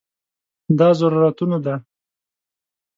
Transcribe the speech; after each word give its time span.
دا 0.79 0.89
ضرورتونو 0.99 1.57
ده. 1.65 1.75